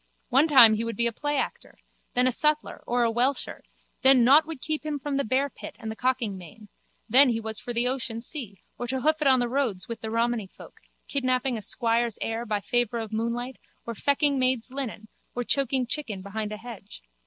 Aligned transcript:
One 0.29 0.47
time 0.47 0.73
he 0.73 0.83
would 0.83 0.95
be 0.95 1.05
a 1.05 1.11
playactor, 1.11 1.75
then 2.15 2.25
a 2.25 2.31
sutler 2.31 2.83
or 2.87 3.03
a 3.03 3.11
welsher, 3.11 3.61
then 4.01 4.23
nought 4.23 4.47
would 4.47 4.59
keep 4.59 4.83
him 4.83 4.97
from 4.97 5.17
the 5.17 5.23
bearpit 5.23 5.75
and 5.77 5.91
the 5.91 5.95
cocking 5.95 6.39
main, 6.39 6.69
then 7.07 7.29
he 7.29 7.39
was 7.39 7.59
for 7.59 7.71
the 7.71 7.87
ocean 7.87 8.19
sea 8.19 8.63
or 8.79 8.87
to 8.87 9.01
hoof 9.01 9.21
it 9.21 9.27
on 9.27 9.37
the 9.37 9.47
roads 9.47 9.87
with 9.87 10.01
the 10.01 10.09
romany 10.09 10.47
folk, 10.47 10.79
kidnapping 11.07 11.55
a 11.55 11.61
squire's 11.61 12.17
heir 12.19 12.47
by 12.47 12.61
favour 12.61 12.97
of 12.97 13.13
moonlight 13.13 13.57
or 13.85 13.93
fecking 13.93 14.39
maids' 14.39 14.71
linen 14.71 15.07
or 15.35 15.43
choking 15.43 15.85
chicken 15.85 16.23
behind 16.23 16.51
a 16.51 16.57
hedge. 16.57 17.03